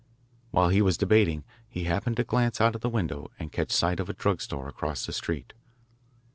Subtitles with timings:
[0.49, 3.99] While he was debating he happened to glance out of the window and catch sight
[3.99, 5.53] of a drug store across the street.